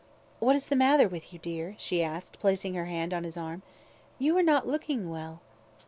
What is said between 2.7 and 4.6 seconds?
her hand on his arm. "You are